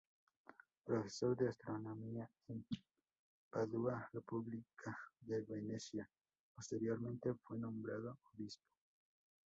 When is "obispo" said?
8.33-8.65